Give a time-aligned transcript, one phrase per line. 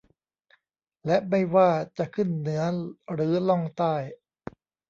[1.05, 2.63] และไม่ว่าจะขึ้นเหนือ
[3.13, 3.95] หรือล่องใต้